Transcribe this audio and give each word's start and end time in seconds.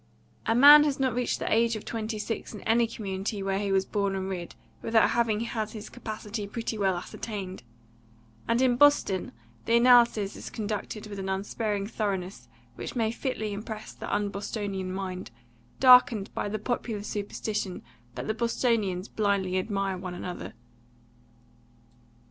A 0.47 0.55
man 0.55 0.83
has 0.83 0.99
not 0.99 1.13
reached 1.13 1.37
the 1.37 1.53
age 1.53 1.75
of 1.75 1.85
twenty 1.85 2.17
six 2.17 2.55
in 2.55 2.61
any 2.61 2.87
community 2.87 3.43
where 3.43 3.59
he 3.59 3.71
was 3.71 3.85
born 3.85 4.15
and 4.15 4.27
reared 4.27 4.55
without 4.81 5.11
having 5.11 5.41
had 5.41 5.69
his 5.69 5.89
capacity 5.91 6.47
pretty 6.47 6.75
well 6.75 6.97
ascertained; 6.97 7.61
and 8.47 8.63
in 8.63 8.77
Boston 8.77 9.31
the 9.65 9.77
analysis 9.77 10.35
is 10.35 10.49
conducted 10.49 11.05
with 11.05 11.19
an 11.19 11.29
unsparing 11.29 11.85
thoroughness 11.85 12.47
which 12.73 12.95
may 12.95 13.11
fitly 13.11 13.53
impress 13.53 13.93
the 13.93 14.11
un 14.11 14.29
Bostonian 14.29 14.91
mind, 14.91 15.29
darkened 15.79 16.33
by 16.33 16.49
the 16.49 16.57
popular 16.57 17.03
superstition 17.03 17.83
that 18.15 18.25
the 18.25 18.33
Bostonians 18.33 19.07
blindly 19.07 19.59
admire 19.59 19.99
one 19.99 20.15
another. 20.15 20.55